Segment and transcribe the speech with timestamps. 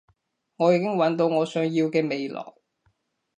[0.55, 2.53] 我已經搵到我想要嘅未來